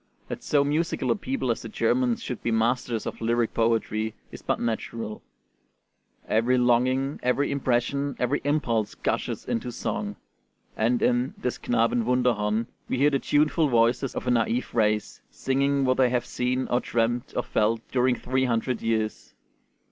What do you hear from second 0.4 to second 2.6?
so musical a people as the Germans should be